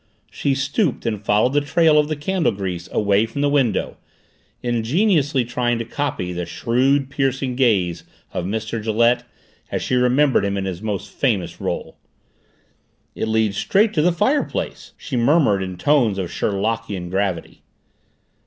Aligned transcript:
She 0.31 0.55
stooped 0.55 1.05
and 1.05 1.23
followed 1.23 1.53
the 1.53 1.61
trail 1.61 1.99
of 1.99 2.07
the 2.07 2.15
candle 2.15 2.51
grease 2.53 2.89
away 2.91 3.27
from 3.27 3.41
the 3.41 3.49
window, 3.49 3.97
ingeniously 4.63 5.45
trying 5.45 5.77
to 5.77 5.85
copy 5.85 6.33
the 6.33 6.47
shrewd, 6.47 7.11
piercing 7.11 7.55
gaze 7.55 8.03
of 8.33 8.45
Mr. 8.45 8.81
Gillette 8.81 9.23
as 9.71 9.83
she 9.83 9.93
remembered 9.93 10.43
him 10.43 10.57
in 10.57 10.65
his 10.65 10.81
most 10.81 11.11
famous 11.11 11.61
role. 11.61 11.99
"It 13.13 13.27
leads 13.27 13.57
straight 13.57 13.93
to 13.93 14.01
the 14.01 14.11
fireplace!" 14.11 14.93
she 14.97 15.17
murmured 15.17 15.61
in 15.61 15.77
tones 15.77 16.17
of 16.17 16.31
Sherlockian 16.31 17.11
gravity. 17.11 17.61